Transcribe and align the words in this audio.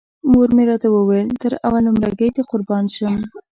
مور 0.31 0.49
مې 0.55 0.63
راته 0.69 0.87
ویل 0.91 1.29
تر 1.41 1.51
اول 1.65 1.83
نمره 1.87 2.09
ګۍ 2.19 2.29
دې 2.35 2.43
قربان 2.51 2.85
شم. 2.95 3.15